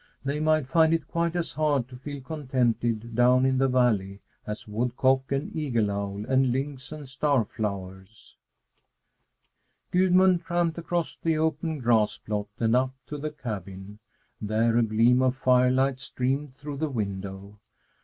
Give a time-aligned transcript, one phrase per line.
[0.25, 4.67] They might find it quite as hard to feel contented down in the valley as
[4.67, 8.35] woodcock and eagle owl and lynx and star flowers.
[9.91, 13.99] Gudmund tramped across the open grass plot and up to the cabin.
[14.41, 17.59] There a gleam of firelight streamed through the window.